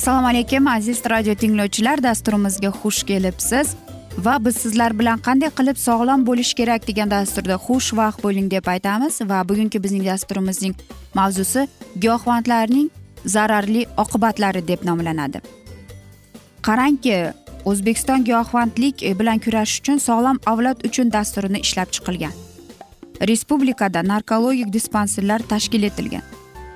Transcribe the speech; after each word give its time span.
assalomu 0.00 0.28
alaykum 0.28 0.66
aziz 0.66 1.02
radio 1.10 1.34
tinglovchilar 1.34 2.02
dasturimizga 2.02 2.68
xush 2.80 3.02
kelibsiz. 3.04 3.74
Va 4.18 4.38
biz 4.44 4.56
sizlar 4.56 4.94
bilan 4.98 5.18
qanday 5.26 5.50
qilib 5.58 5.76
sog'lom 5.76 6.24
bo'lish 6.26 6.54
kerak 6.58 6.86
degan 6.88 7.10
dasturda 7.10 7.56
xush 7.66 7.90
vaqt 7.98 8.22
bo'ling 8.24 8.50
deb 8.50 8.66
aytamiz. 8.74 9.20
Va 9.30 9.42
bugungi 9.48 9.82
bizning 9.84 10.04
dasturimizning 10.06 10.74
mavzusi 11.14 11.66
giyohvandlarning 12.02 12.88
zararli 13.24 13.86
oqibatlari 14.04 14.62
deb 14.68 14.86
nomlanadi. 14.88 15.40
Qarangki 16.62 17.16
o'zbekiston 17.64 18.24
giyohvandlik 18.24 19.02
e, 19.02 19.18
bilan 19.18 19.38
kurashish 19.38 19.80
uchun 19.80 19.98
sog'lom 19.98 20.38
avlod 20.46 20.84
uchun 20.88 21.12
dasturini 21.12 21.60
ishlab 21.66 21.92
chiqilgan. 21.94 22.32
Respublikada 23.28 24.02
narkologik 24.02 24.72
dispanserlar 24.72 25.40
tashkil 25.52 25.82
etilgan. 25.82 26.22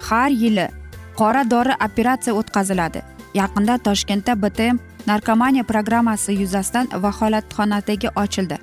Har 0.00 0.30
yili 0.30 0.68
qora 1.16 1.50
dori 1.50 1.74
operatsiya 1.86 2.34
o'tkaziladi. 2.40 3.02
Yaqinda 3.34 3.78
toshkentda 3.78 4.34
btm 4.42 4.78
narkomaniya 5.06 5.64
programmasi 5.64 6.32
yuzasidan 6.32 6.88
vaholatxonadagi 7.02 8.08
ochildi. 8.24 8.58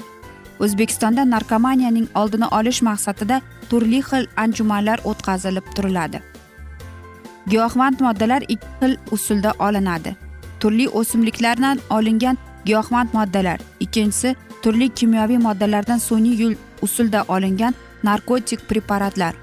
O'zbekistonda 0.60 1.26
narkomaniyaning 1.26 2.08
oldini 2.16 2.48
olish 2.58 2.82
maqsadida 2.90 3.42
turli 3.70 4.02
xil 4.10 4.28
anjumanlar 4.44 5.00
o'tkazilib 5.04 5.66
turiladi. 5.76 6.22
Giyohvand 7.50 8.00
moddalar 8.06 8.42
ikki 8.48 8.68
xil 8.82 8.94
usulda 9.12 9.54
olinadi. 9.60 10.16
Turli 10.62 10.88
o'simliklardan 10.90 11.80
olingan 11.90 12.38
giyohvand 12.66 13.10
moddalar. 13.14 13.60
Ikkinchisi 13.80 14.36
turli 14.64 14.90
kimyoviy 14.90 15.38
moddalardan 15.38 15.98
sun'iy 15.98 16.42
yo'l 16.42 16.56
usulda 16.82 17.24
olingan 17.28 17.74
narkotik 18.04 18.60
preparatlar. 18.70 19.36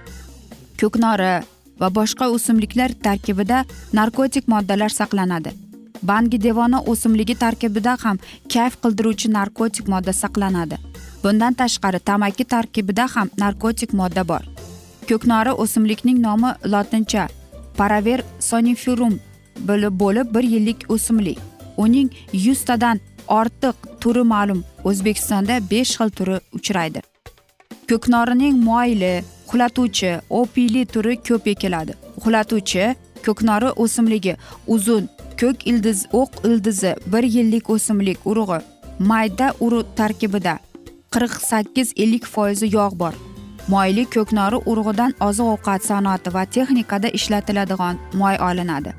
Ko'knori 0.81 1.33
va 1.81 1.89
boshqa 1.95 2.29
o'simliklar 2.35 2.91
tarkibida 3.07 3.65
narkotik 3.93 4.49
moddalar 4.49 4.89
saqlanadi. 4.89 5.51
Bangi 6.03 6.39
devona 6.43 6.81
o'simligi 6.93 7.35
tarkibida 7.45 7.97
ham 8.03 8.19
kayf 8.55 8.75
qildiruvchi 8.83 9.33
narkotik 9.39 9.89
modda 9.89 10.13
saqlanadi. 10.13 10.77
Bundan 11.23 11.55
tashqari 11.61 11.99
tamaki 11.99 12.45
tarkibida 12.45 13.07
ham 13.15 13.31
narkotik 13.39 13.93
modda 14.01 14.29
bor. 14.29 14.43
Ko'knori 15.09 15.53
o'simlikning 15.63 16.19
nomi 16.27 16.51
lotincha 16.73 17.25
paraver 17.79 18.21
soniferum 18.51 19.15
bo'lib 19.67 20.35
bir 20.35 20.43
yillik 20.43 20.85
o'simlik. 20.89 21.39
Uning 21.77 22.11
yuztadan 22.33 23.01
ortiq 23.29 23.75
turi 24.01 24.23
ma'lum 24.23 24.65
o'zbekistonda 24.85 25.61
besh 25.71 25.93
xil 25.99 26.11
turi 26.19 26.37
uchraydi. 26.59 27.01
Ko'knorining 27.89 28.57
moyli 28.69 29.13
uxlatuvchi 29.47 30.11
opiyli 30.31 30.87
turi 30.95 31.17
ko'p 31.29 31.47
ekiladi. 31.55 31.93
Uxlatuvchi 32.19 32.95
ko'knori 33.27 33.71
o'simligi 33.83 34.35
uzun 34.67 35.09
ko'k 35.41 35.67
ildiz 35.71 36.07
o'q 36.21 36.31
ildizi 36.49 36.93
bir 37.13 37.25
yillik 37.37 37.71
o'simlik 37.71 38.19
urug'i. 38.31 38.61
Mayda 38.99 39.49
urug' 39.61 39.95
tarkibida 39.97 40.55
qirq 41.15 41.35
sakkiz 41.51 41.93
ellik 41.97 42.25
foizi 42.35 42.67
yog' 42.77 42.99
bor. 43.03 43.15
Moyli 43.73 44.05
ko'knori 44.15 44.59
urug'idan 44.71 45.13
oziq 45.29 45.53
ovqat 45.55 45.85
sanoati 45.91 46.35
va 46.35 46.45
texnikada 46.57 47.09
ishlatiladigan 47.19 47.97
moy 48.21 48.37
olinadi. 48.49 48.93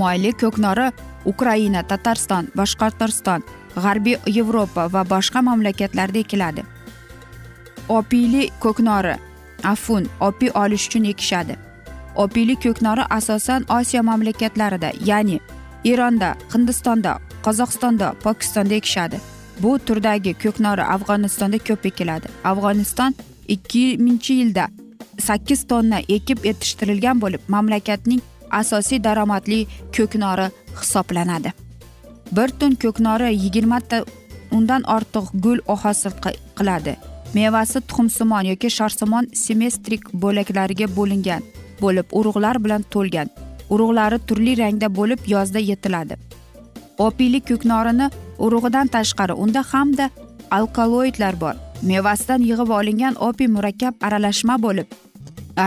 Moyli 0.00 0.32
ko'knori 0.42 0.86
ukraina 1.32 1.82
tatariston 1.82 2.48
boshqirdiston 2.56 3.42
g'arbiy 3.76 4.16
yevropa 4.36 4.86
va 4.92 5.02
boshqa 5.12 5.42
mamlakatlarda 5.48 6.18
ekiladi. 6.18 6.62
Opiyli 7.88 8.50
ko'knori 8.60 9.14
afun 9.72 10.08
opiy 10.20 10.50
olish 10.54 10.86
uchun 10.88 11.04
ekishadi. 11.12 11.56
Opiyli 12.14 12.56
ko'knori 12.64 13.04
asosan 13.18 13.64
osiyo 13.78 14.02
mamlakatlarida 14.02 14.90
ya'ni 15.10 15.40
eronda 15.84 16.34
hindistonda 16.54 17.18
qozog'istonda 17.44 18.14
pokistonda 18.24 18.74
ekishadi. 18.74 19.20
Bu 19.62 19.78
turdagi 19.78 20.34
ko'knori 20.34 20.84
afg'onistonda 20.94 21.58
ko'p 21.68 21.86
ekiladi. 21.86 22.28
Afg'oniston 22.44 23.14
ikki 23.48 23.84
mingchi 23.98 24.34
yilda 24.40 24.68
sakkiz 25.20 25.66
tonna 25.68 25.98
ekib 26.08 26.44
yetishtirilgan 26.44 27.20
bo'lib 27.20 27.40
mamlakatning 27.48 28.22
asosiy 28.60 29.04
daromadli 29.04 29.60
ko'knori 29.96 30.48
hisoblanadi. 30.80 31.52
Bir 32.36 32.48
tun 32.48 32.74
ko'knori 32.82 33.30
yigirmata 33.44 34.04
undan 34.56 34.82
ortiq 34.96 35.26
gul 35.44 35.58
hosil 35.82 36.12
qiladi. 36.58 36.96
Mevasi 37.34 37.80
tuxumsimon 37.80 38.44
yoki 38.52 38.70
sharsimon 38.78 39.28
semestrik 39.44 40.02
bo'laklariga 40.22 40.86
bo'lingan 40.96 41.42
bo'lib 41.80 42.06
urug'lar 42.18 42.56
bilan 42.64 42.82
to'lgan. 42.94 43.28
Urug'lari 43.72 44.18
turli 44.28 44.56
rangda 44.62 44.88
bo'lib 44.98 45.20
yozda 45.34 45.60
yetiladi. 45.70 46.16
Opiyli 47.06 47.40
ko'knorini 47.50 48.10
urug'idan 48.38 48.86
tashqari 48.96 49.34
unda 49.44 49.62
hamda 49.72 50.10
alkaloidlar 50.50 51.40
bor. 51.40 51.54
Mevasidan 51.82 52.42
yig'ib 52.48 52.70
olingan 52.78 53.14
opiy 53.28 53.48
murakkab 53.56 53.94
aralashma 54.06 54.56
bo'lib 54.66 54.88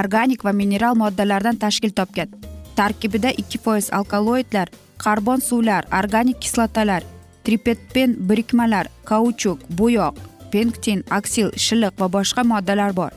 organik 0.02 0.46
va 0.46 0.52
mineral 0.52 0.96
moddalardan 0.96 1.58
tashkil 1.64 1.92
topgan. 2.00 2.30
Tarkibida 2.76 3.30
ikki 3.42 3.58
foiz 3.58 3.90
alkaloidlar 3.98 4.68
karbon 4.98 5.40
suvlar 5.40 5.84
organik 6.00 6.42
kislotalar 6.42 7.04
tripetpen 7.44 8.16
birikmalar 8.30 8.88
kauchuk 9.06 9.60
bo'yoq 9.80 10.16
penktin 10.52 11.04
aksil 11.18 11.52
shilliq 11.66 11.94
va 12.00 12.08
boshqa 12.16 12.44
moddalar 12.52 12.92
bor. 13.00 13.12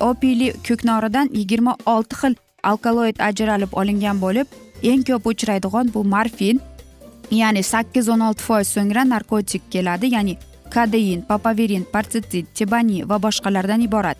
Opiyli 0.00 0.48
ko'knoridan 0.66 1.28
yigirma 1.38 1.76
olti 1.86 2.14
xil 2.20 2.34
alkaloid 2.70 3.20
ajralib 3.28 3.72
olingan 3.80 4.20
bo'lib 4.24 4.46
eng 4.90 5.02
ko'p 5.08 5.26
uchraydigan 5.32 5.92
bu 5.94 6.04
morfin 6.14 6.60
ya'ni 7.40 7.62
sakkiz 7.72 8.08
o'n 8.08 8.26
olti 8.28 8.42
foiz 8.48 8.68
so'ngra 8.76 9.04
narkotik 9.12 9.62
keladi 9.72 10.12
ya'ni 10.14 10.34
kadein 10.74 11.20
papaverin 11.28 11.84
parsitit 11.92 12.46
tebani 12.56 13.08
va 13.08 13.16
boshqalardan 13.26 13.80
iborat. 13.88 14.18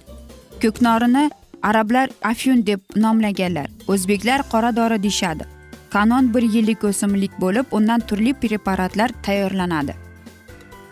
Ko'knorini 0.62 1.24
arablar 1.70 2.10
afyun 2.22 2.66
deb 2.66 2.80
nomlaganlar. 2.96 3.68
O'zbeklar 3.88 4.44
qora 4.52 4.76
dori 4.76 5.02
deyishadi. 5.02 5.44
Kanon 5.90 6.34
bir 6.34 6.42
yillik 6.42 6.84
o'simlik 6.84 7.40
bo'lib 7.40 7.72
undan 7.72 8.00
turli 8.00 8.34
preparatlar 8.34 9.10
tayyorlanadi. 9.22 9.94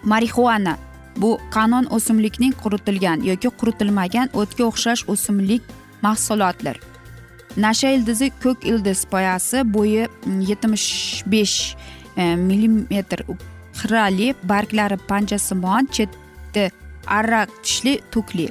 Marixuana 0.05 0.77
bu 1.17 1.39
qanon 1.51 1.87
o'simlikning 1.97 2.55
quritilgan 2.63 3.25
yoki 3.31 3.51
quritilmagan 3.61 4.33
o'tga 4.41 4.65
o'xshash 4.71 5.05
o'simlik 5.15 5.63
mahsulotlar. 6.03 6.77
Nasha 7.57 7.91
ildizi 7.97 8.31
ko'k 8.43 8.65
ildiz 8.65 9.05
poyasi 9.05 9.75
bo'yi 9.75 10.07
mm, 10.09 10.41
yetmish 10.51 10.89
besh 11.27 11.77
e, 12.17 12.37
millimetr 12.37 13.21
xirali 13.81 14.35
barglari 14.43 14.97
panjasimon 15.09 15.87
chetdi 15.97 16.71
arra 17.07 17.47
tishli 17.63 18.01
tukli. 18.11 18.49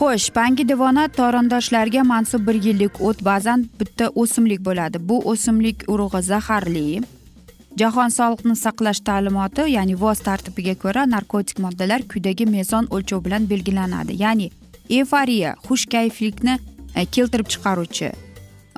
Xo'sh 0.00 0.30
bangi 0.36 0.64
devona 0.68 1.02
torindoshlarga 1.16 2.02
mansub 2.10 2.46
bir 2.48 2.56
yillik 2.66 3.00
o't 3.08 3.18
ba'zan 3.24 3.64
bitta 3.80 4.06
o'simlik 4.22 4.60
bo'ladi. 4.68 4.98
Bu 5.08 5.16
o'simlik 5.32 5.82
urug'i 5.92 6.22
zaharli. 6.28 7.02
Jahon 7.80 8.14
sog'liqni 8.14 8.56
saqlash 8.62 9.00
ta'limoti 9.08 9.66
ya'ni 9.76 9.98
voz 10.02 10.22
tartibiga 10.28 10.74
ko'ra 10.84 11.02
narkotik 11.14 11.58
moddalar 11.64 12.00
quyidagi 12.12 12.46
mezon 12.56 12.88
o'lchov 12.96 13.20
bilan 13.26 13.50
belgilanadi. 13.52 14.16
Ya'ni 14.22 14.50
eforiya 15.00 15.50
xushkayflikni 15.66 16.54
e, 16.94 17.04
keltirib 17.14 17.48
chiqaruvchi. 17.52 18.08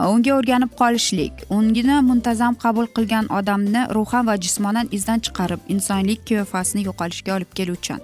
E, 0.01 0.05
unga 0.15 0.33
o'rganib 0.39 0.73
qolishlik. 0.81 1.35
Ungini 1.59 2.01
muntazam 2.09 2.55
qabul 2.65 2.87
qilgan 2.97 3.31
odamni 3.39 3.83
ruhan 3.97 4.27
va 4.31 4.35
jismonan 4.47 4.91
izdan 4.99 5.23
chiqarib 5.27 5.61
insonlik 5.75 6.27
qiyofasini 6.29 6.89
yo'qolishga 6.89 7.37
olib 7.37 7.55
keluvchan. 7.61 8.03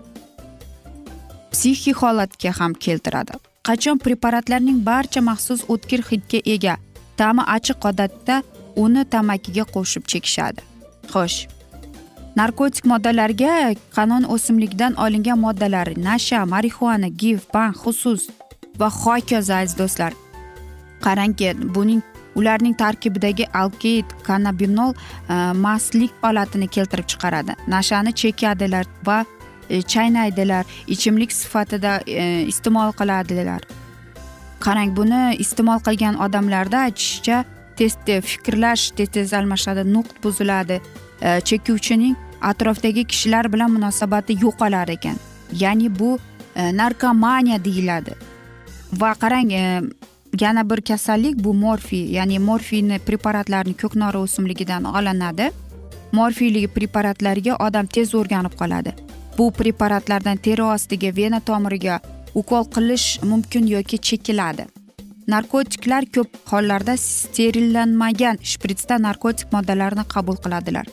Psixik 1.52 1.96
holatga 2.02 2.52
ham 2.58 2.72
keltiradi. 2.74 3.34
Qachon 3.68 3.98
preparatlarning 4.04 4.80
barcha 4.90 5.20
maxsus 5.20 5.64
o'tkir 5.74 6.00
hidga 6.10 6.40
ega 6.54 6.74
ta'mi 7.20 7.42
achiq 7.56 7.86
odatda 7.90 8.42
uni 8.84 9.04
tamakiga 9.14 9.64
qo'shib 9.74 10.04
chekishadi. 10.12 10.60
Xo'sh 11.12 11.38
narkotik 12.38 12.84
moddalarga 12.92 13.54
qanon 13.96 14.24
o'simlikdan 14.34 14.94
olingan 15.04 15.38
moddalar 15.44 15.88
nasha 16.08 16.44
marixuana 16.54 17.08
giv 17.22 17.38
ban 17.54 17.72
xusus 17.82 18.28
va 18.80 18.88
hokazo 19.00 19.54
aziz 19.60 19.74
do'stlar. 19.80 20.12
Qarangki 21.04 21.48
buning 21.74 22.02
ularning 22.38 22.74
tarkibidagi 22.82 23.44
alkid 23.60 24.06
kannabinol 24.26 24.94
e, 24.94 25.34
mastlik 25.64 26.12
holatini 26.22 26.68
keltirib 26.74 27.06
chiqaradi. 27.10 27.52
Nashani 27.74 28.12
chekadilar 28.20 28.86
va 29.06 29.18
E, 29.68 29.82
chaynaydilar 29.82 30.64
ichimlik 30.86 31.32
sifatida 31.32 32.00
e, 32.06 32.42
iste'mol 32.52 32.92
qiladilar 33.00 33.66
qarang 34.64 34.94
buni 34.96 35.36
iste'mol 35.44 35.82
qilgan 35.86 36.16
odamlarda 36.26 36.84
aytishicha 36.88 37.44
tez 37.76 37.96
fikrlash 38.30 38.90
tez 38.96 39.12
tez 39.16 39.34
almashadi 39.40 39.84
nutq 39.92 40.22
buziladi 40.24 40.80
e, 41.22 41.40
chekuvchining 41.50 42.16
atrofdagi 42.40 43.04
kishilar 43.04 43.52
bilan 43.52 43.70
munosabati 43.76 44.38
yo'qolar 44.44 44.88
ekan. 44.88 45.16
Ya'ni 45.52 45.88
bu 45.98 46.18
narkomaniya 46.56 47.58
deyiladi. 47.64 48.14
Va 49.00 49.12
qarang 49.14 49.50
yana 50.40 50.70
bir 50.70 50.80
kasallik 50.80 51.44
bu 51.44 51.54
morfiy 51.54 52.12
ya'ni 52.16 52.38
morfiyni 52.38 52.98
preparatlarni 52.98 53.74
ko'knori 53.82 54.18
o'simligidan 54.24 54.84
olinadi. 54.84 55.50
Morfiyli 56.12 56.68
preparatlarga 56.68 57.56
odam 57.66 57.86
tez 57.86 58.14
o'rganib 58.14 58.54
qoladi. 58.60 58.94
Bu 59.38 59.50
preparatlardan 59.50 60.36
teri 60.36 60.62
ostiga 60.62 61.16
vena 61.16 61.40
tomiriga 61.40 62.00
ukol 62.34 62.64
qilish 62.74 63.22
mumkin 63.22 63.66
yoki 63.66 63.98
chekiladi. 63.98 64.66
Narkotiklar 65.28 66.06
ko'p 66.14 66.30
hollarda 66.50 66.96
sterillanmagan 66.96 68.38
shpritsda 68.52 68.96
narkotik 69.06 69.52
moddalarni 69.52 70.04
qabul 70.14 70.36
qiladilar. 70.44 70.86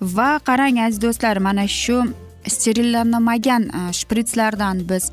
Va 0.00 0.30
qarang 0.48 0.80
aziz 0.86 1.00
do'stlar 1.02 1.38
mana 1.38 1.66
shu 1.68 2.02
sterillanmagan 2.46 3.62
e, 3.68 3.92
shpritslardan 3.92 4.88
biz 4.88 5.10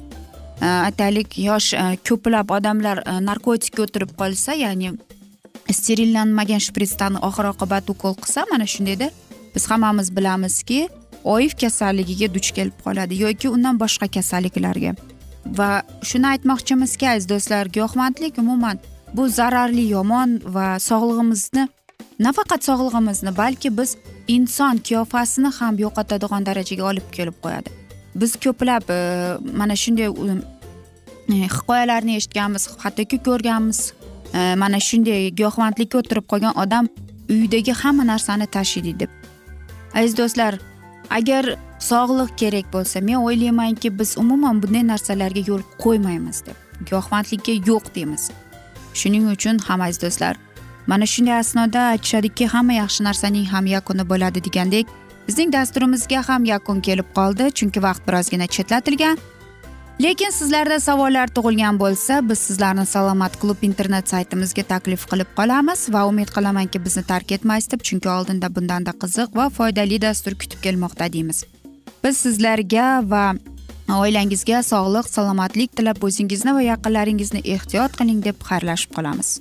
e, 0.61 0.65
aytaylik 0.65 1.37
yosh 1.39 1.73
e, 1.73 1.85
ko'plab 2.09 2.51
odamlar 2.57 3.03
narkotikka 3.29 3.83
o'tirib 3.85 4.15
qolsa 4.19 4.55
ya'ni 4.63 4.93
sterillanmagan 5.79 6.63
shpritsdan 6.67 7.19
oxir 7.27 7.51
oqibat 7.53 7.89
ukol 7.93 8.15
qilsa 8.23 8.45
mana 8.51 8.65
shundayda 8.73 9.11
biz 9.55 9.67
hammamiz 9.71 10.15
bilamizki 10.17 10.87
oif 11.35 11.53
kasalligiga 11.61 12.27
duch 12.35 12.51
kelib 12.57 12.77
qoladi 12.85 13.21
yoki 13.25 13.49
undan 13.55 13.79
boshqa 13.83 14.07
kasalliklarga. 14.17 14.91
Va 15.59 15.71
shuni 16.09 16.27
aytmoqchimizki 16.33 17.09
aziz 17.13 17.29
do'stlar 17.29 17.65
giyohvandlik 17.75 18.37
umuman 18.43 18.77
bu 19.13 19.29
zararli 19.29 19.85
yomon 19.95 20.39
va 20.55 20.67
sog'lig'imizni 20.89 21.67
nafaqat 22.19 22.61
sog'lig'imizni 22.69 23.31
balki 23.37 23.77
biz 23.77 23.95
inson 24.27 24.77
qiyofasini 24.87 25.51
ham 25.59 25.79
yo'qotadigan 25.85 26.45
darajaga 26.49 26.83
olib 26.91 27.07
kelib 27.17 27.37
qo'yadi. 27.43 27.69
Biz 28.15 28.31
ko'plab 28.43 28.89
e, 28.89 28.99
mana 29.59 29.75
shunday 29.83 30.07
e, 30.07 31.47
hikoyalarni 31.55 32.15
eshitganmiz 32.19 32.69
hattoki 32.83 33.17
ko'rganmiz. 33.27 33.79
E, 34.33 34.55
mana 34.63 34.79
shunday 34.89 35.29
giyohvandlikka 35.39 36.01
o'tirib 36.01 36.25
qolgan 36.31 36.57
odam 36.63 36.89
uyidagi 37.29 37.73
hamma 37.81 38.03
narsani 38.11 38.47
tashiydi 38.57 38.99
deb. 38.99 39.11
Aziz 39.93 40.17
do'stlar 40.17 40.59
agar 41.09 41.55
sog'liq 41.79 42.31
kerak 42.37 42.73
bo'lsa 42.73 43.01
men 43.01 43.15
o'ylaymanki 43.15 43.99
biz 43.99 44.17
umuman 44.17 44.63
bunday 44.63 44.87
narsalarga 44.87 45.41
yo'l 45.47 45.63
qo'ymaymiz 45.83 46.45
deb. 46.45 46.57
Giyohvandlikka 46.85 47.53
yo'q 47.69 47.95
deymiz. 47.95 48.31
Shuning 48.93 49.31
uchun 49.31 49.57
ham 49.67 49.81
aziz 49.81 50.01
do'stlar 50.01 50.35
mana 50.87 51.05
shunday 51.05 51.39
asnoda 51.39 51.79
aytishadiki 51.93 52.47
hamma 52.47 52.73
yaxshi 52.73 53.03
narsaning 53.03 53.45
ham 53.53 53.65
yakuni 53.65 54.09
bo'ladi 54.11 54.43
degandek 54.47 54.87
bizning 55.27 55.53
dasturimizga 55.53 56.29
ham 56.29 56.45
yakun 56.45 56.81
kelib 56.81 57.09
qoldi. 57.17 57.51
Chunki 57.57 57.83
vaqt 57.87 58.07
birozgina 58.07 58.47
chetlatilgan. 58.47 59.17
Lekin 59.99 60.29
sizlarda 60.29 60.79
savollar 60.79 61.27
tug'ilgan 61.33 61.79
bo'lsa 61.81 62.19
biz 62.29 62.39
sizlarni 62.39 62.85
salomat 62.85 63.37
klub 63.41 63.63
internet 63.65 64.09
saytimizga 64.13 64.63
taklif 64.71 65.05
qilib 65.11 65.29
qolamiz 65.39 65.87
va 65.93 66.05
umid 66.09 66.29
qilamanki 66.35 66.81
bizni 66.85 67.03
tark 67.11 67.31
etmaysiz 67.37 67.71
deb 67.71 67.81
chunki 67.89 68.09
oldinda 68.09 68.51
bundanda 68.55 68.93
qiziq 69.03 69.33
va 69.39 69.49
foydali 69.57 70.01
dastur 70.01 70.37
kutib 70.41 70.61
kelmoqda 70.65 71.09
deymiz. 71.13 71.43
Biz 72.03 72.17
sizlarga 72.17 72.87
va 73.13 73.25
oilangizga 73.99 74.61
sog'lik 74.71 75.09
salomatlik 75.09 75.75
tilab 75.77 76.03
o'zingizni 76.09 76.53
va 76.57 76.61
yaqinlaringizni 76.71 77.41
ehtiyot 77.55 77.97
qiling 77.99 78.23
deb 78.29 78.37
xayrlashib 78.49 78.93
qolamiz. 78.97 79.39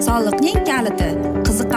Soliqning 0.00 0.58
kaliti. 0.66 1.39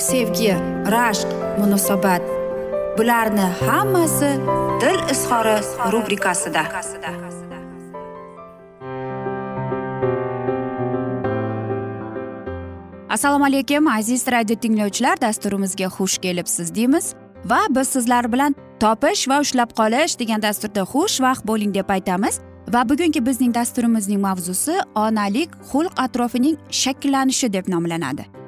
sevgi 0.00 0.54
rashq 0.94 1.28
munosabat. 1.58 2.22
Bularni 2.98 3.46
hammasi 3.66 4.30
dil 4.80 5.00
izhori 5.12 5.56
rubrikasida. 5.92 6.62
Assalomu 13.10 13.44
alaykum 13.44 13.88
aziz 13.88 14.26
radio 14.28 14.56
tinglovchilar 14.56 15.20
dasturimizga 15.20 15.84
xush 15.84 16.18
kelibsiz 16.18 16.74
deymiz. 16.74 17.14
Va 17.44 17.60
biz 17.70 17.88
sizlar 17.88 18.32
bilan 18.32 18.54
topish 18.80 19.28
va 19.28 19.40
ushlab 19.40 19.70
qolish 19.80 20.18
degan 20.18 20.42
dasturda 20.42 20.80
xushvaqt 20.80 21.46
bo'ling 21.46 21.74
deb 21.74 21.88
aytamiz. 21.88 22.40
Va 22.72 22.88
bugungi 22.88 23.26
bizning 23.26 23.54
dasturimizning 23.54 24.20
mavzusi 24.20 24.80
onalik 24.94 25.50
xulq 25.72 25.92
atrofining 25.96 26.56
shakllanishi 26.70 27.52
deb 27.52 27.68
nomlanadi. 27.68 28.39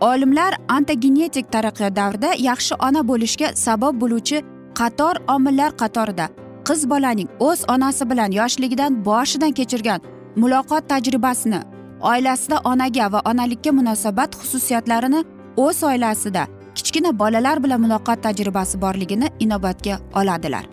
Olimlar 0.00 0.54
antogenetik 0.68 1.52
taraqqiyot 1.52 1.96
davrida 1.96 2.30
yaxshi 2.38 2.74
ona 2.88 3.08
bo'lishga 3.08 3.48
sabab 3.54 4.00
bo'luvchi 4.00 4.42
qator 4.80 5.14
omillar 5.34 5.70
qatorida 5.82 6.26
qiz 6.68 6.80
bolaning 6.90 7.28
o'z 7.48 7.60
onasi 7.74 8.10
bilan 8.10 8.30
yoshligidan 8.40 9.04
boshidan 9.04 9.52
kechirgan 9.58 10.00
muloqot 10.36 10.88
tajribasini 10.92 11.60
oilasida 12.12 12.58
onaga 12.70 13.12
va 13.12 13.20
onalikka 13.30 13.70
munosabat 13.78 14.30
xususiyatlarini 14.40 15.20
o'z 15.56 15.82
oilasida 15.90 16.46
kichkina 16.74 17.18
bolalar 17.18 17.62
bilan 17.64 17.80
muloqot 17.84 18.22
tajribasi 18.22 18.80
borligini 18.80 19.28
inobatga 19.40 19.94
oladilar. 20.14 20.64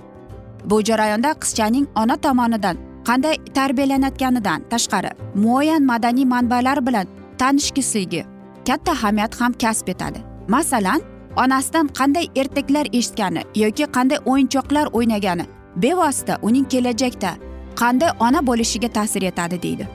Bu 0.69 0.83
jarayonda 0.83 1.31
qizchaning 1.41 1.85
ona 1.95 2.17
tomonidan 2.17 2.77
qanday 3.07 3.35
tarbiyalanayotganidan 3.57 4.59
tashqari 4.71 5.11
muayyan 5.35 5.83
madaniy 5.91 6.25
manbalar 6.25 6.87
bilan 6.87 7.07
tanishgisligi 7.37 8.36
katta 8.67 8.91
ahamiyat 8.91 9.41
ham 9.41 9.53
kasb 9.53 9.87
etadi. 9.93 10.19
Masalan 10.47 11.01
onasidan 11.43 11.87
qanday 11.99 12.25
ertaklar 12.41 12.85
eshitgani 12.99 13.41
yoki 13.63 13.85
qanday 13.95 14.19
o'yinchoqlar 14.31 14.85
o'ynagani 14.97 15.45
bevosita 15.83 16.39
uning 16.41 16.65
kelajakda 16.73 17.31
qanday 17.81 18.11
ona 18.19 18.39
bo'lishiga 18.49 18.89
ta'sir 18.97 19.21
etadi 19.31 19.61
deydi. 19.65 19.87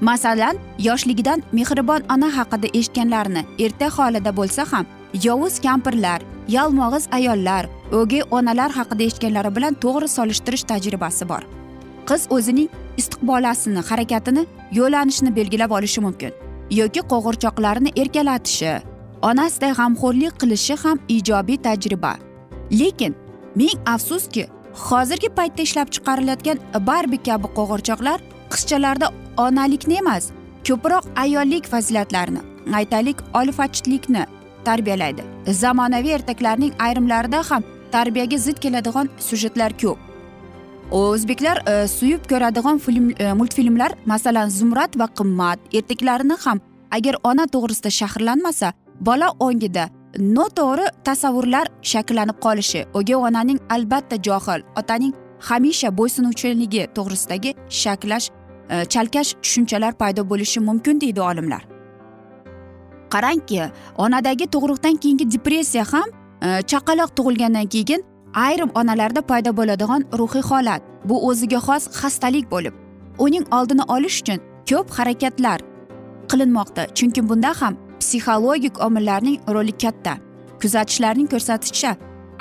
Masalan 0.00 0.56
yoshligidan 0.78 1.42
mehribon 1.52 2.02
ona 2.14 2.28
haqida 2.36 2.68
eshitganlarini 2.78 3.42
erta 3.64 3.88
holida 3.96 4.36
bo'lsa 4.38 4.62
ham 4.72 4.86
yovuz 5.26 5.60
kampirlar 5.66 6.20
yalmog'iz 6.48 7.04
ayollar 7.18 7.64
o'gay 7.98 8.22
onalar 8.30 8.70
haqida 8.78 9.02
eshitganlari 9.08 9.50
bilan 9.56 9.74
to'g'ri 9.84 10.08
solishtirish 10.16 10.64
tajribasi 10.70 11.28
bor. 11.28 11.42
Qiz 12.08 12.22
o'zining 12.36 12.68
istiqbolasini 13.00 13.82
harakatini 13.90 14.42
yo'lanishini 14.78 15.36
belgilab 15.36 15.70
olishi 15.78 16.00
mumkin. 16.06 16.32
Yoki 16.78 17.00
qo'g'irchoqlarni 17.12 17.90
erkalatishi 18.02 18.72
onasiday 19.28 19.72
g'amxo'rlik 19.78 20.34
qilishi 20.40 20.74
ham 20.82 20.96
ijobiy 21.16 21.58
tajriba. 21.66 22.12
Lekin 22.80 23.14
ming 23.60 23.78
afsuski 23.94 24.44
hozirgi 24.86 25.28
paytda 25.38 25.62
ishlab 25.68 25.88
chiqarilayotgan 25.94 26.58
barbi 26.88 27.18
kabi 27.28 27.48
qo'g'irchoqlar 27.58 28.18
qizchalarda 28.52 29.06
onalikni 29.46 29.96
emas 30.02 30.24
ko'proq 30.68 31.04
ayollik 31.24 31.64
fazilatlarini 31.72 32.42
aytaylik 32.78 33.18
olifachitlikni 33.40 34.24
tarbiyalaydi. 34.68 35.22
Zamonaviy 35.62 36.14
ertaklarning 36.18 36.72
ayrimlarida 36.86 37.42
ham 37.50 37.62
tarbiyaga 37.94 38.38
zid 38.46 38.58
keladigan 38.64 39.08
syujetlar 39.28 39.72
ko'p. 39.82 40.11
O'zbeklar 40.92 41.62
e, 41.68 41.88
suyib 41.88 42.28
ko'radigan 42.28 42.78
film 42.78 43.10
e, 43.18 43.32
multfilmlar 43.32 43.92
masalan 44.06 44.48
zumrad 44.48 44.98
va 45.00 45.06
qimmat 45.18 45.58
ertaklarini 45.78 46.36
ham 46.44 46.60
agar 46.90 47.16
ona 47.24 47.46
to'g'risida 47.54 47.90
shahrlanmasa 48.00 48.72
bola 49.00 49.28
ongida 49.46 49.88
noto'g'ri 50.18 50.86
tasavvurlar 51.04 51.66
shakllanib 51.92 52.38
qolishi 52.44 52.84
o'gay 52.98 53.16
onaning 53.28 53.60
albatta 53.76 54.20
johil 54.28 54.60
otaning 54.80 55.14
hamisha 55.48 55.96
bo'ysunuvchanligi 55.98 56.86
to'g'risidagi 56.96 57.54
shaklash 57.82 58.28
e, 58.70 58.84
chalkash 58.92 59.34
tushunchalar 59.42 59.92
paydo 60.02 60.28
bo'lishi 60.30 60.60
mumkin 60.68 61.00
deydi 61.00 61.20
olimlar. 61.30 61.62
Qarangki 63.14 63.60
onadagi 64.04 64.46
tug'ruqdan 64.54 64.96
keyingi 65.02 65.32
depressiya 65.34 65.84
ham 65.92 66.08
chaqaloq 66.70 67.10
tug'ilgandan 67.16 67.66
keyin 67.74 68.00
ayrim 68.34 68.70
onalarda 68.74 69.22
paydo 69.22 69.56
bo'ladigan 69.56 70.04
ruhiy 70.18 70.42
holat. 70.42 70.82
Bu 71.04 71.28
o'ziga 71.28 71.58
xos 71.66 71.84
xastalik 72.00 72.50
bo'lib 72.50 72.74
uning 73.18 73.44
oldini 73.56 73.84
olish 73.94 74.22
uchun 74.22 74.38
ko'p 74.70 74.90
harakatlar 74.96 75.60
qilinmoqda. 76.30 76.82
Chunki 76.94 77.28
bunda 77.28 77.52
ham 77.60 77.74
psixologik 78.00 78.84
omillarning 78.86 79.36
roli 79.54 79.74
katta. 79.82 80.14
Kuzatishlarning 80.60 81.28
ko'rsatishicha 81.32 81.96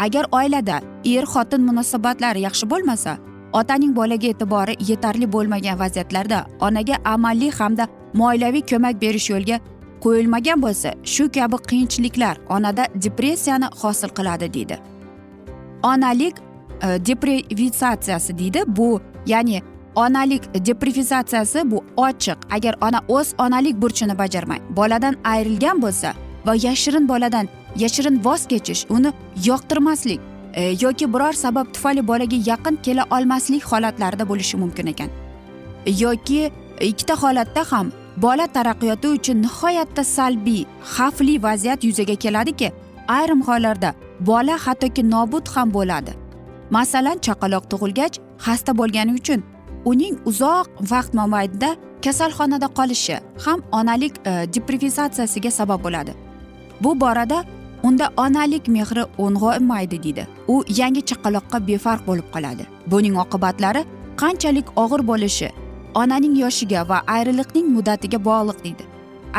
agar 0.06 0.26
oilada 0.32 0.78
er 1.06 1.26
xotin 1.34 1.62
munosabatlari 1.68 2.40
yaxshi 2.48 2.70
bo'lmasa 2.74 3.18
otaning 3.60 3.96
bolaga 3.96 4.28
e'tibori 4.34 4.76
yetarli 4.90 5.28
bo'lmagan 5.36 5.80
vaziyatlarda 5.84 6.40
onaga 6.68 6.96
amaliy 7.14 7.52
hamda 7.60 7.88
moliyaviy 8.22 8.64
ko'mak 8.72 9.02
berish 9.04 9.30
yo'lga 9.34 9.58
qo'yilmagan 10.04 10.64
bo'lsa 10.66 10.90
shu 11.14 11.24
kabi 11.38 11.58
qiyinchiliklar 11.70 12.36
onada 12.56 12.84
depressiyani 13.06 13.68
hosil 13.82 14.10
qiladi 14.18 14.54
deydi. 14.54 14.78
Onalik 15.84 16.36
e, 16.84 17.06
deprivizatsiyasi 17.06 18.38
deydi 18.38 18.64
bu 18.68 19.02
ya'ni 19.26 19.62
onalik 19.96 20.66
deprivizatsiyasi 20.66 21.72
bu 21.72 21.84
ochiq 21.98 22.38
agar 22.52 22.76
ona 22.82 23.00
o'z 23.08 23.34
onalik 23.38 23.82
burchini 23.82 24.18
bajarmay 24.18 24.60
boladan 24.70 25.16
ayrilgan 25.24 25.82
bo'lsa 25.82 26.14
va 26.46 26.56
yashirin 26.56 27.08
boladan 27.10 27.48
yashirin 27.76 28.26
voz 28.26 28.48
kechish 28.48 28.86
uni 28.90 29.14
yoqtirmaslik 29.46 30.20
e, 30.54 30.62
yoki 30.82 31.14
biror 31.14 31.34
sabab 31.34 31.74
tufayli 31.74 32.08
bolaga 32.08 32.38
yaqin 32.46 32.76
kela 32.76 33.06
olmaslik 33.12 33.64
holatlarida 33.64 34.30
bo'lishi 34.30 34.58
mumkin 34.58 34.88
ekan 34.88 35.10
yoki 35.86 36.52
ikkita 36.80 37.16
holatda 37.24 37.64
ham 37.72 37.92
bola 38.18 38.48
taraqqiyoti 38.48 39.08
uchun 39.08 39.42
nihoyatda 39.42 40.04
salbiy 40.04 40.64
xavfli 40.96 41.44
vaziyat 41.44 41.84
yuzaga 41.84 42.16
keladiki 42.16 42.72
ayrim 43.08 43.42
hollarda 43.42 43.94
bola 44.30 44.56
hattoki 44.66 45.04
nobud 45.12 45.46
ham 45.56 45.74
bo'ladi. 45.78 46.12
Masalan 46.78 47.18
chaqaloq 47.26 47.64
tug'ilgach 47.72 48.16
xasta 48.46 48.72
bo'lgani 48.80 49.14
uchun 49.20 49.40
uning 49.92 50.16
uzoq 50.30 50.68
vaqt 50.92 51.12
mobaynida 51.20 51.70
kasalxonada 52.06 52.68
qolishi 52.78 53.16
ham 53.46 53.60
onalik 53.80 54.14
e, 54.26 54.32
deprivizatsiyasiga 54.56 55.52
sabab 55.52 55.84
bo'ladi. 55.86 56.14
Bu 56.84 57.00
borada 57.02 57.44
unda 57.84 58.06
onalik 58.18 58.68
mehri 58.68 59.04
o'ng'onmaydi 59.24 60.04
deydi. 60.04 60.28
U 60.48 60.56
yangi 60.80 61.02
chaqaloqqa 61.10 61.58
befarq 61.68 62.02
bo'lib 62.10 62.28
qoladi. 62.34 62.64
Buning 62.92 63.16
oqibatlari 63.24 63.82
qanchalik 64.22 64.68
og'ir 64.84 65.02
bo'lishi 65.12 65.50
onaning 66.02 66.36
yoshiga 66.44 66.90
va 66.90 66.98
ayriliqning 67.16 67.68
muddatiga 67.76 68.20
bog'liq 68.30 68.60
deydi. 68.66 68.84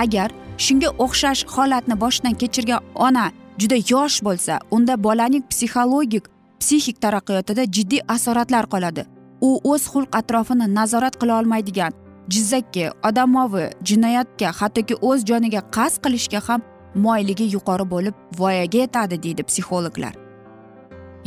Agar 0.02 0.28
shunga 0.64 0.88
o'xshash 1.04 1.42
holatni 1.54 1.94
boshdan 2.04 2.34
kechirgan 2.40 2.80
ona 3.06 3.26
juda 3.62 3.78
yosh 3.92 4.18
bo'lsa 4.26 4.58
unda 4.76 4.94
bolaning 5.06 5.44
psixologik 5.50 6.24
psixik 6.60 6.96
taraqqiyotida 7.04 7.64
jiddiy 7.76 8.02
asoratlar 8.14 8.66
qoladi. 8.72 9.04
U 9.40 9.50
o'z 9.72 9.82
xulq 9.92 10.10
atrofini 10.20 10.66
nazorat 10.78 11.14
qila 11.20 11.38
olmaydigan 11.40 11.92
jizzakka 12.32 12.92
odamovi 13.08 13.64
jinoyatga 13.88 14.52
hattoki 14.60 14.94
o'z 15.08 15.24
joniga 15.30 15.62
qasd 15.76 16.02
qilishga 16.04 16.40
ham 16.48 16.60
moyilligi 17.04 17.46
yuqori 17.54 17.86
bo'lib 17.94 18.14
voyaga 18.40 18.78
yetadi 18.84 19.22
deydi 19.24 19.42
psixologlar. 19.48 20.14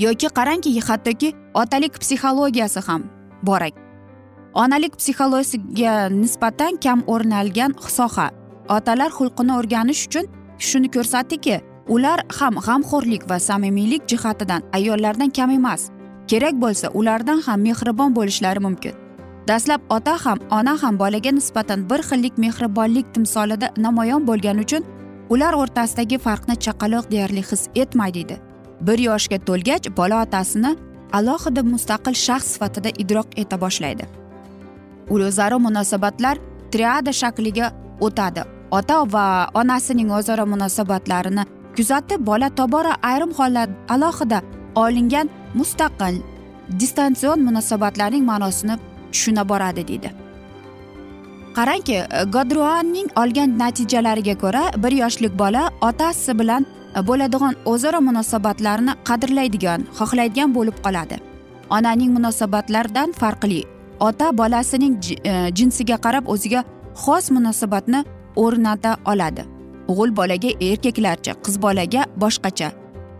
Yoki 0.05 0.27
qarangki 0.37 0.71
hattoki 0.87 1.33
otalik 1.61 1.93
psixologiyasi 2.01 2.81
ham 2.87 3.01
bor 3.43 3.61
onalik 4.63 4.93
psixologiyasiga 4.99 5.93
nisbatan 6.21 6.73
kam 6.83 6.99
o'rin 7.07 7.31
olgan 7.41 7.71
soha. 7.97 8.27
Otalar 8.69 9.11
xulqini 9.17 9.53
o'rganish 9.59 10.01
uchun 10.07 10.25
shuni 10.67 10.89
ko'rsatdiki 10.95 11.55
ular 11.87 12.19
ham 12.39 12.55
g'amxo'rlik 12.65 13.29
va 13.29 13.39
samimiylik 13.39 14.07
jihatidan 14.07 14.61
ayollardan 14.73 15.29
kam 15.29 15.51
emas. 15.51 15.89
Kerak 16.27 16.55
bo'lsa 16.63 16.89
ulardan 16.93 17.39
ham 17.45 17.61
mehribon 17.61 18.15
bo'lishlari 18.15 18.59
mumkin. 18.59 18.93
Dastlab 19.47 19.81
ota 19.89 20.17
ham 20.25 20.39
ona 20.51 20.81
ham 20.81 20.99
bolaga 20.99 21.31
nisbatan 21.31 21.89
bir 21.89 22.01
xillik 22.09 22.37
mehribonlik 22.37 23.13
timsolida 23.13 23.67
namoyon 23.77 24.27
bo'lgani 24.27 24.61
uchun 24.65 24.83
ular 25.29 25.53
o'rtasidagi 25.53 26.17
farqni 26.25 26.55
chaqaloq 26.65 27.11
deyarli 27.11 27.41
his 27.51 27.63
etmaydi 27.75 28.13
deydi 28.15 28.55
bir 28.81 28.99
yoshga 28.99 29.37
to'lgach 29.47 29.89
bola 29.97 30.21
otasini 30.25 30.75
alohida 31.13 31.63
mustaqil 31.63 32.15
shaxs 32.25 32.47
sifatida 32.53 32.89
idrok 32.97 33.27
eta 33.41 33.61
boshlaydi. 33.61 34.05
O'zaro 35.09 35.59
munosabatlar 35.59 36.37
triada 36.71 37.13
shakliga 37.13 37.71
o'tadi. 38.01 38.43
Ota 38.71 38.97
va 39.13 39.25
onasining 39.53 40.09
o'zaro 40.11 40.45
munosabatlarini 40.53 41.43
kuzatib 41.77 42.25
bola 42.29 42.49
tobora 42.49 42.93
ayrim 43.11 43.31
hollar 43.39 43.69
alohida 43.89 44.41
olingan 44.75 45.29
mustaqil 45.59 46.15
distansion 46.79 47.39
munosabatlarning 47.47 48.23
ma'nosini 48.31 48.75
tushuna 49.11 49.49
boradi 49.49 49.87
deydi. 49.87 50.09
Qarangki 51.57 51.97
godruanning 52.35 53.09
olgan 53.21 53.59
natijalariga 53.59 54.35
ko'ra 54.43 54.63
bir 54.83 54.93
yoshlik 55.01 55.33
bola 55.39 55.69
otasi 55.89 56.39
bilan 56.39 56.65
bo'ladigan 57.09 57.55
o'zaro 57.71 57.99
munosabatlarni 58.09 58.93
qadrlaydigan 59.09 59.87
xohlaydigan 59.97 60.55
bo'lib 60.57 60.77
qoladi. 60.85 61.17
Onaning 61.69 62.11
munosabatlaridan 62.17 63.11
farqli 63.21 63.61
ota 63.99 64.37
bolasining 64.37 64.95
e, 65.31 65.33
jinsiga 65.57 65.97
qarab 66.05 66.27
o'ziga 66.33 66.63
xos 67.03 67.31
munosabatni 67.31 68.03
o'rnata 68.35 68.97
oladi. 69.05 69.54
O'g'il 69.91 70.11
bolaga 70.19 70.51
erkaklarcha 70.69 71.33
qiz 71.45 71.55
bolaga 71.65 72.01
boshqacha. 72.23 72.69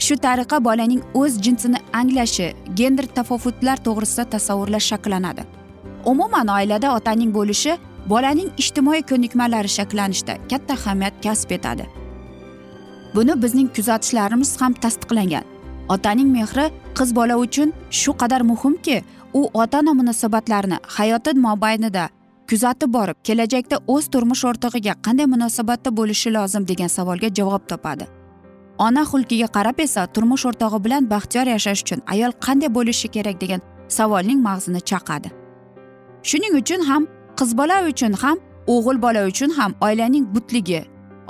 Shu 0.05 0.15
tariqa 0.25 0.57
bolaning 0.67 1.01
o'z 1.21 1.33
jinsini 1.45 1.79
anglashi 1.99 2.47
gender 2.79 3.05
tafovutlar 3.17 3.77
to'g'risida 3.85 4.25
tasavvurlar 4.33 4.83
shakllanadi. 4.91 5.43
Umuman 6.11 6.47
oilada 6.57 6.95
otaning 6.97 7.31
bo'lishi 7.37 7.77
bolaning 8.11 8.49
ijtimoiy 8.61 9.01
ko'nikmalari 9.11 9.69
shakllanishida 9.77 10.33
katta 10.51 10.73
ahamiyat 10.79 11.15
kasb 11.25 11.51
etadi. 11.57 11.85
Buni 13.15 13.33
bizning 13.43 13.69
kuzatishlarimiz 13.75 14.51
ham 14.61 14.73
tasdiqlangan. 14.83 15.45
Otaning 15.93 16.29
mehri 16.37 16.65
qiz 16.97 17.09
bola 17.15 17.35
uchun 17.45 17.73
shu 17.99 18.11
qadar 18.21 18.41
muhimki 18.51 18.97
u 19.33 19.41
ota 19.61 19.79
ona 19.79 19.93
munosabatlarini 19.99 20.77
hayoti 20.97 21.31
mobaynida 21.47 22.09
kuzatib 22.49 22.93
borib 22.93 23.17
kelajakda 23.27 23.77
o'z 23.93 24.05
turmush 24.13 24.43
o'rtog'iga 24.49 24.93
qanday 25.05 25.27
munosabatda 25.33 25.89
bo'lishi 25.99 26.33
lozim 26.37 26.67
degan 26.71 26.89
savolga 26.97 27.29
javob 27.39 27.63
topadi. 27.71 28.05
Ona 28.85 29.03
xulqiga 29.11 29.47
qarab 29.57 29.79
esa 29.85 30.01
turmush 30.15 30.45
o'rtog'i 30.49 30.79
bilan 30.85 31.09
baxtiyor 31.13 31.47
yashash 31.55 31.81
uchun 31.85 31.99
ayol 32.13 32.31
qanday 32.45 32.69
bo'lishi 32.77 33.07
kerak 33.15 33.41
degan 33.43 33.61
savolning 33.97 34.39
mag'zini 34.47 34.81
chaqadi. 34.91 35.29
Shuning 36.29 36.53
uchun 36.61 36.81
ham 36.89 37.07
qiz 37.39 37.57
bola 37.59 37.77
uchun 37.91 38.13
ham 38.21 38.37
o'g'il 38.75 39.01
bola 39.05 39.25
uchun 39.31 39.49
ham 39.57 39.71
oilaning 39.87 40.25
butligi 40.35 40.81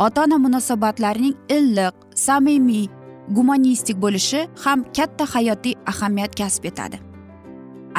ota 0.06 0.24
ona 0.24 0.38
munosabatlarining 0.46 1.36
iliq 1.58 1.96
samimiy 2.26 2.86
gumanistik 3.36 3.98
bo'lishi 4.06 4.40
ham 4.64 4.80
katta 4.98 5.26
hayotiy 5.34 5.76
ahamiyat 5.92 6.32
kasb 6.40 6.64
etadi. 6.72 6.98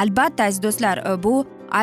Albatta 0.01 0.43
aziz 0.43 0.63
do'stlar 0.65 0.97
bu 1.23 1.33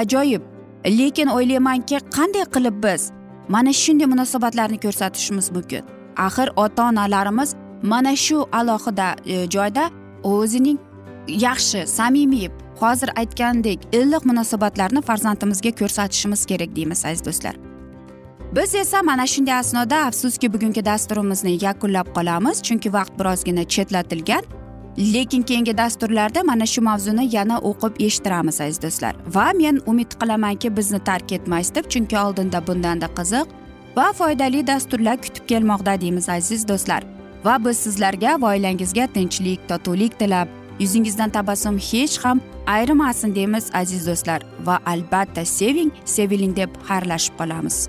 ajoyib 0.01 0.43
lekin 0.87 1.29
o'ylaymanki 1.29 1.99
qanday 2.17 2.45
qilib 2.55 2.83
biz 2.85 3.11
mana 3.49 3.73
shunday 3.73 4.07
munosabatlarni 4.07 4.79
ko'rsatishimiz 4.81 5.51
mumkin? 5.51 5.85
Axir 6.17 6.49
ota 6.57 6.83
onalarimiz 6.89 7.55
mana 7.83 8.17
shu 8.17 8.47
alohida 8.53 9.17
e, 9.27 9.51
joyda 9.51 9.91
o'zining 10.23 10.79
yaxshi 11.29 11.87
samimiy 11.87 12.49
hozir 12.81 13.11
aytgandek 13.17 13.79
iliq 13.93 14.25
munosabatlarni 14.31 15.03
farzandimizga 15.03 15.71
ko'rsatishimiz 15.81 16.47
kerak 16.47 16.77
deymiz 16.77 17.05
aziz 17.07 17.25
do'stlar. 17.27 17.55
Biz 18.57 18.75
esa 18.75 19.03
mana 19.03 19.27
shunday 19.27 19.55
asnoda 19.55 19.97
afsuski 19.97 20.53
bugungi 20.53 20.85
dasturimizni 20.85 21.65
yakunlab 21.65 22.09
qolamiz 22.17 22.63
chunki 22.63 22.93
vaqt 22.93 23.19
birozgina 23.19 23.65
chetlatilgan. 23.65 24.45
Lekin 24.99 25.43
keyingi 25.43 25.77
dasturlarda 25.79 26.43
mana 26.43 26.67
shu 26.67 26.83
mavzuni 26.83 27.37
yana 27.37 27.59
o'qib 27.59 28.01
eshittiramiz 28.07 28.61
aziz 28.61 28.83
do'stlar. 28.83 29.15
Va 29.35 29.53
men 29.61 29.81
umid 29.87 30.11
qilamanki 30.21 30.77
bizni 30.77 30.99
tark 31.05 31.33
etmaysiz 31.33 31.75
deb 31.75 31.91
chunki 31.91 32.19
oldinda 32.19 32.67
bundanda 32.67 33.07
qiziq 33.19 33.47
va 33.97 34.13
foydali 34.13 34.67
dasturlar 34.67 35.17
kutib 35.17 35.47
kelmoqda 35.47 36.01
deymiz 36.01 36.29
aziz 36.29 36.69
do'stlar. 36.69 37.03
Va 37.45 37.65
biz 37.65 37.77
sizlarga 37.77 38.41
va 38.43 38.55
oilangizga 38.55 39.07
tinchlik 39.07 39.69
totuvlik 39.69 40.19
tilab 40.19 40.49
yuzingizdan 40.79 41.31
tabassum 41.31 41.79
hech 41.79 42.19
ham 42.25 42.41
ayrimasin 42.67 43.35
deymiz 43.35 43.71
aziz 43.75 44.07
do'stlar. 44.07 44.43
Va 44.67 44.79
albatta 44.87 45.45
seving 45.45 45.91
seviling 46.05 46.57
deb 46.57 46.71
xayrlashib 46.89 47.35
qolamiz. 47.39 47.89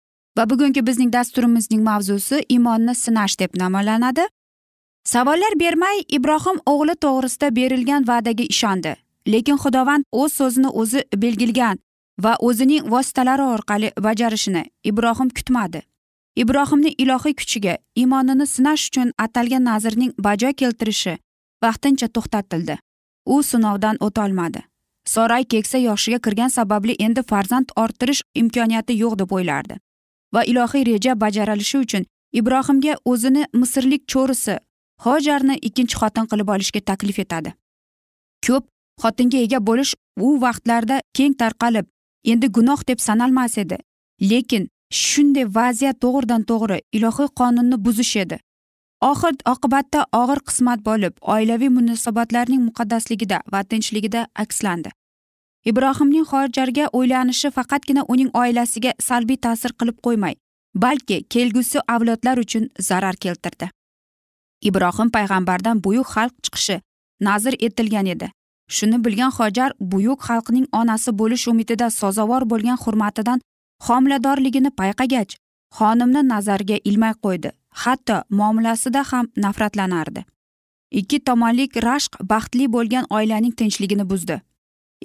Va 0.37 0.49
bugungi 0.49 0.81
bizning 0.87 1.13
dasturimizning 1.13 1.83
mavzusi 1.83 2.45
iymonni 2.49 2.95
sinash 2.95 3.39
deb 3.39 3.57
nomlanadi 3.61 4.25
savollar 5.03 5.59
bermay 5.59 6.03
ibrohim 6.17 6.57
o'g'li 6.73 6.95
to'g'risida 7.05 7.55
berilgan 7.55 8.07
va'daga 8.07 8.43
ishondi. 8.43 8.95
Lekin 9.27 9.57
xudovand 9.63 10.05
o'z 10.11 10.33
so'zini 10.39 10.69
o'zi 10.81 11.03
belgilagan 11.23 11.79
va 12.23 12.35
o'zining 12.47 12.89
vositalari 12.93 13.45
orqali 13.55 13.91
bajarishini 14.07 14.63
ibrohim 14.83 15.29
kutmadi. 15.29 15.81
Ibrohimni 16.35 16.91
ilohiy 17.03 17.35
kuchiga 17.39 17.77
iymonini 17.95 18.47
sinash 18.47 18.87
uchun 18.89 19.13
atalgan 19.25 19.63
nazrning 19.63 20.11
bajo 20.17 20.53
keltirishi 20.53 21.17
vaqtincha 21.63 22.07
to'xtatildi. 22.15 22.75
U 23.25 23.43
sinovdan 23.43 23.97
o'tolmadi 23.99 24.61
soray 25.05 25.43
keksa 25.43 25.77
yoshiga 25.77 26.19
kirgan 26.25 26.51
sababli 26.57 26.95
endi 26.99 27.21
farzand 27.31 27.73
orttirish 27.75 28.21
imkoniyati 28.41 28.93
yo'q 29.03 29.17
deb 29.19 29.31
o'ylardi. 29.37 29.75
Va 30.33 30.43
ilohiy 30.51 30.83
reja 30.91 31.15
bajarilishi 31.23 31.77
uchun 31.85 32.03
ibrohimga 32.39 32.93
o'zini 33.11 33.45
misrlik 33.53 34.03
cho'risi 34.13 34.57
hojarni 35.05 35.55
ikkinchi 35.67 35.95
xotin 36.01 36.29
qilib 36.31 36.53
olishga 36.55 36.81
taklif 36.89 37.19
etadi. 37.23 37.53
Ko'p 38.45 38.67
xotinga 39.03 39.39
ega 39.45 39.59
bo'lish 39.69 39.93
u 40.25 40.29
vaqtlarda 40.45 41.01
keng 41.17 41.33
tarqalib 41.41 41.87
endi 42.33 42.47
gunoh 42.57 42.81
deb 42.87 42.99
sanalmas 43.07 43.57
edi. 43.63 43.77
Lekin 44.31 44.69
shunday 44.91 45.45
vaziyat 45.57 45.99
to'g'ridan 46.03 46.47
to'g'ri 46.49 46.79
ilohiy 46.97 47.29
qonunni 47.39 47.77
buzish 47.85 48.15
edi. 48.23 48.37
Oxir 49.11 49.33
oqibatda 49.53 49.99
og'ir 50.21 50.39
qismat 50.47 50.79
bo'lib 50.89 51.13
oilaviy 51.35 51.71
munosabatlarning 51.77 52.61
muqaddasligida 52.67 53.37
va 53.53 53.61
tinchligida 53.63 54.27
akslandi. 54.43 54.89
Ibrohimning 55.65 56.25
hojarga 56.31 56.89
uylanishi 56.93 57.51
faqatgina 57.57 58.03
uning 58.07 58.29
oilasiga 58.33 58.93
salbiy 59.07 59.37
ta'sir 59.45 59.71
qilib 59.79 59.97
qo'ymay 60.05 60.35
balki 60.75 61.23
kelgusi 61.33 61.79
avlodlar 61.87 62.37
uchun 62.37 62.69
zarar 62.79 63.15
keltirdi. 63.15 63.69
Ibrohim 64.61 65.09
payg'ambardan 65.15 65.83
buyuk 65.83 66.07
xalq 66.15 66.33
chiqishi 66.43 66.81
nazr 67.27 67.53
etilgan 67.59 68.05
edi. 68.05 68.31
Shuni 68.69 69.03
bilgan 69.05 69.31
hojar 69.37 69.71
buyuk 69.79 70.19
xalqning 70.27 70.67
onasi 70.71 71.11
bo'lish 71.19 71.47
umidida 71.47 71.89
sazovor 71.89 72.43
bo'lgan 72.51 72.77
hurmatidan 72.83 73.41
homiladorligini 73.87 74.71
payqagach 74.81 75.31
xonimni 75.77 76.21
nazarga 76.33 76.77
ilmay 76.83 77.13
qo'ydi. 77.23 77.49
Hatto 77.81 78.21
muomalasida 78.29 79.01
ham 79.11 79.27
nafratlanardi. 79.37 80.21
Ikki 80.91 81.19
tomonlik 81.27 81.75
rashq 81.87 82.13
baxtli 82.31 82.65
bo'lgan 82.75 83.05
oilaning 83.09 83.53
tinchligini 83.59 84.09
buzdi. 84.09 84.41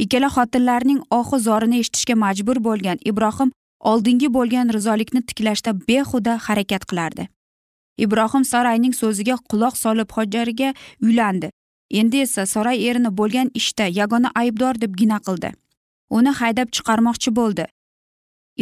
Ikkala 0.05 0.29
xotinlarning 0.37 1.01
ohu 1.19 1.39
zorini 1.47 1.79
eshitishga 1.83 2.15
majbur 2.25 2.59
bo'lgan 2.69 2.99
ibrohim 3.11 3.51
oldingi 3.81 4.29
bo'lgan 4.37 4.73
rizolikni 4.77 5.23
tiklashda 5.29 5.73
behuda 5.89 6.39
harakat 6.47 6.85
qilardi. 6.91 7.29
Ibrohim 8.05 8.45
sarayning 8.45 8.95
so'ziga 9.03 9.37
quloq 9.51 9.77
solib 9.85 10.11
hojariga 10.17 10.75
uylandi. 11.03 11.51
Endi 11.91 12.21
esa 12.27 12.47
saroy 12.47 12.83
erini 12.89 13.11
bo'lgan 13.19 13.51
ishda 13.61 13.87
yagona 13.99 14.31
aybdor 14.35 14.81
deb 14.81 14.97
gina 15.01 15.19
qildi. 15.27 15.53
Uni 16.11 16.33
haydab 16.41 16.69
chiqarmoqchi 16.77 17.31
bo'ldi. 17.39 17.65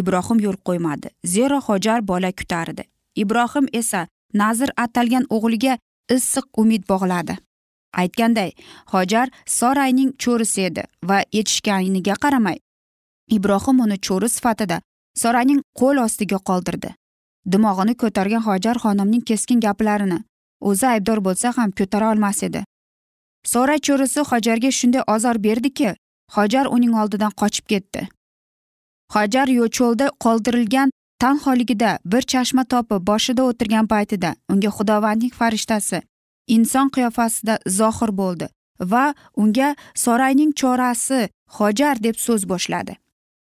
Ibrohim 0.01 0.39
yo'l 0.47 0.59
qo'ymadi. 0.69 1.09
Zero 1.35 1.61
hojar 1.61 2.01
bola 2.11 2.31
kutardi. 2.33 2.85
Ibrohim 3.23 3.67
esa 3.81 4.07
nazr 4.35 4.71
atalgan 4.85 5.27
o'g'liga 5.37 5.79
issiq 6.17 6.47
umid 6.63 6.87
bog'ladi. 6.93 7.37
Aytganday 8.03 8.51
hojar 8.93 9.29
sorayning 9.59 10.11
cho'risi 10.23 10.67
edi 10.71 10.83
va 11.09 11.19
yetishganiga 11.39 12.15
qaramay 12.25 12.59
ibrohim 13.37 13.81
uni 13.87 13.99
cho'ri 14.07 14.29
sifatida 14.37 14.81
soraning 15.23 15.61
qo'l 15.81 15.99
ostiga 16.07 16.39
qoldirdi. 16.49 16.95
Dimog'ini 17.53 17.95
ko'targan 18.03 18.43
hojar 18.49 18.77
xonimning 18.85 19.25
keskin 19.31 19.61
gaplarini 19.61 20.19
o'zi 20.71 20.87
aybdor 20.87 21.19
bo'lsa 21.27 21.53
ham 21.57 21.71
ko'tara 21.79 22.11
olmas 22.13 22.43
edi. 22.49 22.65
Sora 23.53 23.77
cho'risi 23.87 24.21
hojarga 24.31 24.71
shunday 24.79 25.03
ozor 25.15 25.37
berdiki 25.47 25.95
hojar 26.37 26.67
uning 26.77 26.95
oldidan 27.01 27.33
qochib 27.41 27.67
ketdi. 27.73 28.09
Hojar 29.15 29.49
yo'cho'lda 29.59 30.07
qoldirilgan 30.25 30.91
tanholigida 31.23 31.99
bir 32.13 32.23
chashma 32.33 32.65
topib 32.73 33.07
boshida 33.11 33.43
o'tirgan 33.51 33.87
paytida 33.93 34.35
unga 34.53 34.71
xudovandning 34.77 35.33
farishtasi 35.41 36.03
inson 36.47 36.89
qiyofasida 36.95 37.59
zohir 37.67 38.11
bo'ldi 38.21 38.49
va 38.81 39.15
unga 39.37 39.75
sorayning 39.95 40.53
chorasi 40.61 41.29
hojar 41.59 42.03
deb 42.03 42.17
so'z 42.27 42.49
boshladi. 42.49 42.97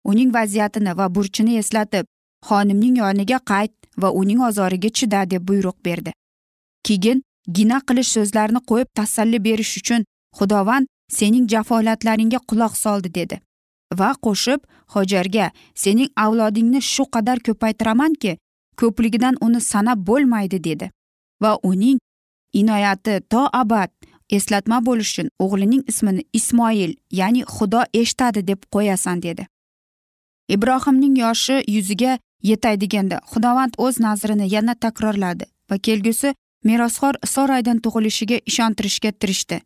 Uning 0.04 0.34
vaziyatini 0.34 0.96
va 0.98 1.14
burchini 1.14 1.58
eslatib 1.62 2.06
xonimning 2.48 2.96
yoniga 3.02 3.38
qayt 3.52 3.72
va 4.02 4.10
uning 4.10 4.40
ozoriga 4.48 4.88
chida 4.88 5.30
deb 5.30 5.42
buyruq 5.48 5.78
berdi. 5.84 6.12
Keyin 6.86 7.22
gina 7.50 7.78
qilish 7.88 8.10
so'zlarini 8.16 8.60
qo'yib 8.70 8.88
tasalli 8.94 9.38
berish 9.44 9.76
uchun 9.80 10.04
xudovand 10.38 10.86
sening 11.18 11.48
jafolatlaringga 11.52 12.38
quloq 12.50 12.76
soldi 12.84 13.14
dedi 13.18 13.40
va 14.00 14.10
qo'shib 14.26 14.60
hojarga 14.94 15.50
sening 15.84 16.10
avlodingni 16.24 16.80
shu 16.92 17.04
qadar 17.14 17.38
ko'paytiramanki 17.46 18.32
ko'pligidan 18.80 19.34
uni 19.46 19.60
sanab 19.72 19.98
bo'lmaydi 20.08 20.58
dedi 20.68 20.90
va 21.42 21.52
uning 21.70 21.98
inoyati 22.60 23.20
to 23.32 23.42
abad 23.62 23.90
eslatma 24.36 24.78
bo'lish 24.86 25.12
uchun 25.12 25.28
o'g'lining 25.44 25.82
ismini 25.92 26.22
ismoil 26.38 26.92
ya'ni 27.20 27.42
xudo 27.54 27.82
eshitadi 28.00 28.46
deb 28.50 28.60
qo'yasan 28.74 29.22
dedi 29.26 29.46
ibrohimning 30.56 31.18
yoshi 31.24 31.56
yuziga 31.74 32.18
yetay 32.50 32.80
deganda 32.84 33.20
xudovand 33.32 33.74
o'z 33.84 34.00
nazrini 34.06 34.46
yana 34.54 34.74
takrorladi 34.84 35.44
va 35.70 35.76
kelgusi 35.86 36.34
merosxo'r 36.68 37.16
soraydan 37.34 37.78
tug'ilishiga 37.84 38.38
ishontirishga 38.50 39.12
tirishdi 39.20 39.60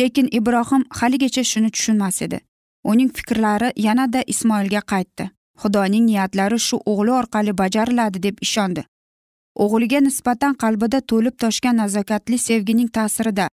lekin 0.00 0.28
ibrohim 0.38 0.82
haligacha 1.00 1.44
shuni 1.52 1.70
tushunmas 1.76 2.22
edi 2.26 2.40
uning 2.92 3.10
fikrlari 3.18 3.70
yanada 3.86 4.22
ismoilga 4.34 4.82
qaytdi 4.92 5.30
xudoning 5.62 6.04
niyatlari 6.10 6.58
shu 6.66 6.76
o'g'li 6.92 7.12
orqali 7.20 7.52
bajariladi 7.62 8.22
deb 8.26 8.42
ishondi 8.46 8.84
o'g'liga 9.62 10.00
nisbatan 10.06 10.54
qalbida 10.62 11.00
to'lib 11.10 11.36
toshgan 11.42 11.76
nazokatli 11.82 12.38
sevgining 12.38 12.90
ta'sirida. 12.96 13.48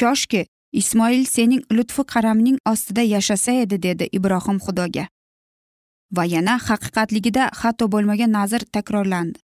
Koshki 0.00 0.46
ismoil 0.72 1.24
sening 1.24 1.62
lutfi 1.76 2.02
qaramning 2.12 2.58
ostida 2.72 3.02
yashasa 3.14 3.52
edi 3.64 3.82
dedi 3.82 4.08
ibrohim 4.18 4.58
xudoga. 4.66 5.04
Va 6.16 6.24
yana 6.34 6.54
haqiqatligida 6.68 7.50
xato 7.60 7.84
bo'lmagan 7.92 8.30
nazr 8.38 8.62
takrorlandi. 8.74 9.38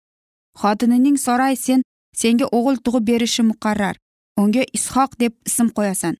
Xotinining 0.60 1.16
soray 1.26 1.56
sen 1.56 1.82
senga 2.20 2.46
o'g'il 2.56 2.76
tug'ib 2.84 3.04
berishi 3.10 3.42
muqarrar. 3.50 3.96
Unga 4.42 4.62
ishoq 4.78 5.10
deb 5.22 5.32
ism 5.48 5.68
qo'yasan. 5.76 6.14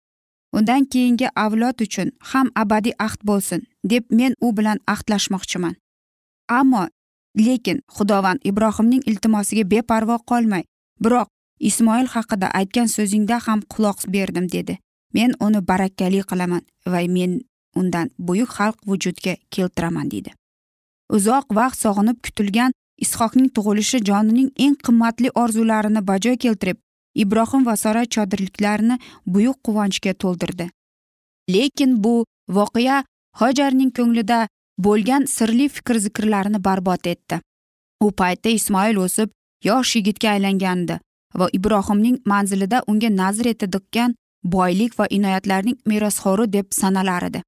Undan 0.57 0.85
keyingi 0.93 1.29
avlod 1.45 1.81
uchun 1.87 2.09
ham 2.31 2.51
abadiy 2.63 2.95
ahd 3.07 3.21
bo'lsin 3.29 3.61
deb 3.91 4.05
men 4.19 4.33
u 4.41 4.57
bilan 4.57 4.79
ahdlashmoqchiman. 4.95 5.75
Ammo 6.49 6.83
lekin 7.39 7.81
xudovand 7.97 8.41
ibrohimning 8.51 9.03
iltimosiga 9.07 9.65
beparvo 9.73 10.19
qolmay 10.31 10.65
biroq 11.03 11.29
ismoil 11.59 12.07
haqida 12.15 12.47
aytgan 12.61 12.89
so'zingda 12.97 13.39
ham 13.47 13.61
quloq 13.73 13.99
berdim 14.15 14.47
dedi. 14.53 14.79
Men 15.15 15.35
uni 15.41 15.61
barakkali 15.69 16.23
qilaman 16.31 16.63
va 16.93 17.01
men 17.17 17.41
undan 17.77 18.11
buyuk 18.19 18.51
xalq 18.57 18.79
vujudga 18.89 19.35
keltiraman 19.51 20.11
deydi 20.11 20.35
uzoq 21.17 21.47
vaqt 21.59 21.79
sog'inib 21.85 22.19
kutilgan 22.25 22.73
ishoqning 23.05 23.49
tug'ilishi 23.57 24.01
jonining 24.09 24.51
eng 24.65 24.77
qimmatli 24.87 25.31
orzularini 25.43 26.03
bajo 26.11 26.33
keltirib 26.45 26.79
ibrohim 27.25 27.67
va 27.69 27.77
sara 27.77 28.05
chodirliklarini 28.15 28.97
buyuk 29.27 29.59
quvonchga 29.67 30.13
to'ldirdi. 30.23 30.67
Lekin 31.55 31.91
bu 32.05 32.15
voqea 32.59 33.05
hojarning 33.41 33.91
ko'nglida 33.99 34.39
bo'lgan 34.79 35.27
sirli 35.27 35.69
fikr 35.69 35.99
zikrlarini 36.07 36.65
barbod 36.65 37.07
etdi. 37.07 37.41
U 38.05 38.11
paytda 38.13 38.49
ismoil 38.49 38.97
o'sib 39.07 39.31
yosh 39.69 39.97
yigitga 39.97 40.31
aylangandi 40.35 40.99
va 41.41 41.49
ibrohimning 41.59 42.21
manzilida 42.33 42.83
unga 42.87 43.11
nazr 43.11 43.47
etadigan 43.55 44.15
boylik 44.45 44.99
va 44.99 45.07
inoyatlarning 45.11 45.77
merosxo'ri 45.87 46.53
deb 46.53 46.67
sanalar 46.71 47.23
edi. 47.31 47.43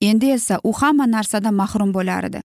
Endi 0.00 0.30
esa 0.30 0.60
u 0.64 0.72
hamma 0.72 1.06
narsadan 1.06 1.54
mahrum 1.54 1.92
bo'lar 1.94 2.24
edi. 2.30 2.40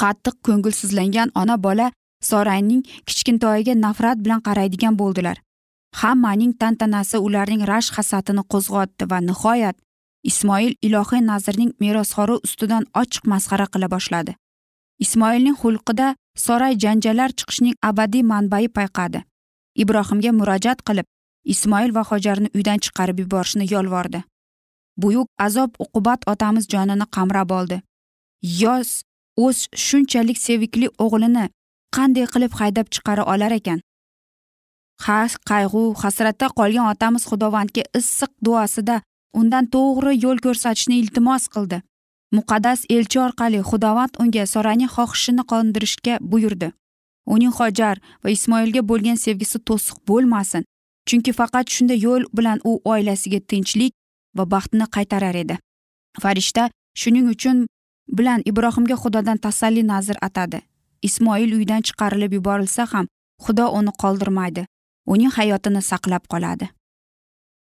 Qattiq 0.00 0.36
ko'ngilsizlangan 0.46 1.30
ona 1.34 1.56
bola 1.66 1.90
sorayning 2.30 2.82
kichkintoyiga 3.06 3.74
nafrat 3.74 4.18
bilan 4.24 4.40
qaraydigan 4.48 4.98
bo'ldilar. 4.98 5.36
Hammaning 6.00 6.52
tantanasi 6.60 7.18
ularning 7.26 7.62
rashk 7.72 7.94
hasatini 7.98 8.42
qo'zg'otdi 8.52 9.10
va 9.10 9.18
nihoyat 9.28 9.76
ismoil 10.22 10.72
ilohiy 10.82 11.22
nazrning 11.30 11.72
merosxo'ri 11.80 12.36
ustidan 12.46 12.84
ochiq 13.00 13.24
masxara 13.32 13.66
qila 13.72 13.88
boshladi. 13.94 14.32
Ismoilning 15.04 15.56
xulqida 15.62 16.14
soray 16.44 16.74
janjallar 16.84 17.30
chiqishning 17.38 17.76
abadiy 17.82 18.22
manbai 18.22 18.66
payqadi. 18.76 19.22
Ibrohimga 19.82 20.32
murojaat 20.38 20.82
qilib 20.88 21.06
ismoil 21.54 21.94
va 21.96 22.02
hojarni 22.10 22.48
uydan 22.56 22.78
chiqarib 22.84 23.20
yuborishni 23.22 23.66
yolvordi. 23.74 24.22
Buyuk 25.02 25.28
azob 25.46 25.70
uqubat 25.84 26.20
otamiz 26.32 26.64
jonini 26.72 27.06
qamrab 27.16 27.50
oldi. 27.58 27.82
Yoz 28.62 29.02
o'z 29.44 29.58
shunchalik 29.86 30.38
sevikli 30.46 30.88
o'g'lini 31.04 31.44
qanday 31.96 32.26
qilib 32.32 32.52
haydab 32.60 32.86
chiqara 32.94 33.24
olar 33.32 33.52
ekan? 33.60 33.78
Ha 35.04 35.20
qayg'u 35.50 35.82
hasratda 36.02 36.46
qolgan 36.58 36.90
otamiz 36.92 37.22
xudovandga 37.30 37.82
issiq 38.00 38.32
duosida 38.44 38.96
undan 39.34 39.66
to'g'ri 39.74 40.14
yo'l 40.24 40.38
ko'rsatishni 40.44 40.98
iltimos 41.02 41.48
qildi. 41.54 41.82
Muqaddas 42.36 42.80
elchi 42.96 43.18
orqali 43.26 43.60
xudovand 43.70 44.18
unga 44.22 44.44
soraning 44.46 44.90
xohishini 44.96 45.44
qondirishga 45.50 46.14
buyurdi. 46.20 46.68
Uning 47.34 47.52
hojar 47.58 47.96
va 48.24 48.28
ismoilga 48.36 48.82
bo'lgan 48.90 49.18
sevgisi 49.24 49.58
to'siq 49.68 49.96
bo'lmasin 50.08 50.62
chunki 51.08 51.32
faqat 51.38 51.66
shunday 51.74 51.98
yo'l 52.06 52.22
bilan 52.36 52.58
u 52.70 52.72
oilasiga 52.92 53.40
tinchlik 53.50 53.92
va 54.36 54.44
baxtni 54.52 54.86
qaytarar 54.94 55.36
edi. 55.42 55.56
Farishta 56.22 56.70
shuning 57.00 57.26
uchun 57.34 57.66
bilan 58.18 58.40
ibrohimga 58.50 58.96
xudodan 59.02 59.38
tasalli 59.44 59.82
nazr 59.92 60.16
atadi. 60.28 60.60
Ismoil 61.08 61.50
uydan 61.58 61.82
chiqarilib 61.86 62.32
yuborilsa 62.38 62.82
ham 62.92 63.06
xudo 63.44 63.66
uni 63.78 63.92
qoldirmaydi 64.02 64.62
uning 65.12 65.32
hayotini 65.38 65.82
saqlab 65.90 66.24
qoladi. 66.32 66.68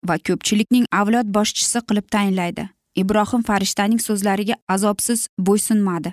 Va 0.08 0.16
ko'pchilikning 0.18 0.86
avlod 1.00 1.32
boshchisi 1.36 1.82
qilib 1.88 2.06
tayinlaydi. 2.14 2.68
Ibrohim 3.02 3.42
farishtaning 3.48 4.00
so'zlariga 4.06 4.56
azobsiz 4.68 5.28
bo'ysunmadi. 5.48 6.12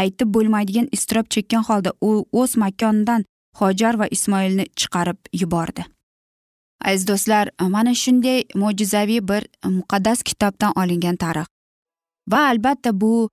Aytib 0.00 0.28
bo'lmaydigan 0.34 0.88
iztirob 0.96 1.30
chekkan 1.34 1.64
holda 1.68 1.92
u 2.00 2.10
o'z 2.32 2.56
makonidan 2.56 3.24
hojar 3.60 3.98
va 4.00 4.06
ismoilni 4.16 4.66
chiqarib 4.80 5.18
yubordi. 5.40 5.84
Aziz 6.84 7.06
do'stlar 7.08 7.50
mana 7.76 7.94
shunday 7.94 8.44
mo'jizaviy 8.62 9.22
bir 9.30 9.46
muqaddas 9.78 10.22
kitobdan 10.22 10.72
olingan 10.82 11.16
tarix. 11.16 11.46
Va 12.30 12.40
albatta 12.50 13.00
bu 13.00 13.28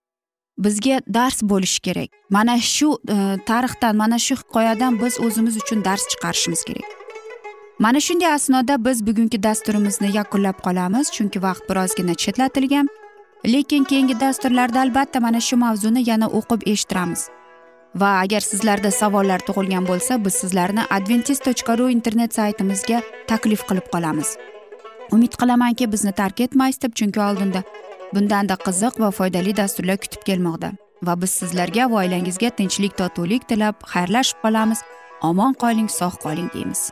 bizga 0.57 1.01
dars 1.07 1.41
bo'lishi 1.43 1.81
kerak. 1.81 2.09
Mana 2.29 2.59
shu 2.59 2.89
e, 3.09 3.37
tarixdan 3.49 3.95
mana 3.95 4.19
shu 4.19 4.35
hikoyadan 4.35 5.01
biz 5.01 5.19
o'zimiz 5.25 5.57
uchun 5.61 5.85
dars 5.85 6.03
chiqarishimiz 6.11 6.63
kerak. 6.63 7.00
Mana 7.81 7.99
shunday 7.99 8.33
asnoda 8.33 8.85
biz 8.85 9.07
bugungi 9.07 9.43
dasturimizni 9.43 10.09
yakunlab 10.17 10.57
qolamiz 10.65 11.11
chunki 11.15 11.39
vaqt 11.41 11.69
birozgina 11.69 12.13
chetlatilgan. 12.13 12.87
Lekin 13.45 13.83
keyingi 13.83 14.19
dasturlarda 14.19 14.81
albatta 14.81 15.19
mana 15.19 15.39
shu 15.39 15.57
mavzuni 15.57 16.09
yana 16.09 16.27
o'qib 16.27 16.61
eshittiramiz. 16.71 17.21
Va 17.95 18.11
agar 18.23 18.41
sizlarda 18.49 18.91
savollar 18.91 19.39
tug'ilgan 19.47 19.87
bo'lsa 19.87 20.25
biz 20.25 20.33
sizlarni 20.33 20.83
adventis 20.97 21.39
tochka 21.47 21.77
ru 21.77 21.89
internet 21.89 22.35
saytimizga 22.39 23.01
taklif 23.27 23.65
qilib 23.69 23.87
qolamiz. 23.93 24.37
Umid 25.11 25.33
qilamanki 25.41 25.91
bizni 25.91 26.11
tark 26.21 26.39
etmaysiz 26.45 26.81
deb 26.81 26.93
chunki 26.99 27.19
oldinda 27.29 27.63
bundanda 28.13 28.55
qiziq 28.67 28.93
va 29.03 29.11
foydali 29.11 29.57
dasturlar 29.57 29.97
kutib 29.97 30.21
kelmoqda. 30.29 30.71
Va 31.07 31.21
biz 31.21 31.31
sizlarga 31.41 31.91
va 31.91 32.01
oilangizga 32.05 32.49
tinchlik 32.49 32.97
totuvlik 32.97 33.49
tilab 33.49 33.75
xayrlashib 33.93 34.37
qolamiz. 34.45 34.79
Omon 35.29 35.53
qoling 35.53 35.89
sog' 35.99 36.19
qoling 36.25 36.49
deymiz. 36.53 36.91